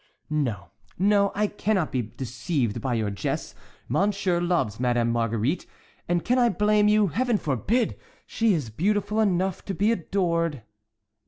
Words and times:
"No, 0.31 0.71
no, 0.97 1.31
I 1.35 1.45
cannot 1.45 1.91
be 1.91 2.01
deceived 2.01 2.81
by 2.81 2.95
your 2.95 3.11
jests. 3.11 3.53
Monseigneur 3.87 4.41
loves 4.41 4.79
Madame 4.79 5.11
Marguerite. 5.11 5.67
And 6.09 6.25
can 6.25 6.39
I 6.39 6.49
blame 6.49 6.87
you? 6.87 7.09
Heaven 7.09 7.37
forbid! 7.37 7.99
She 8.25 8.55
is 8.55 8.71
beautiful 8.71 9.19
enough 9.19 9.63
to 9.65 9.75
be 9.75 9.91
adored." 9.91 10.63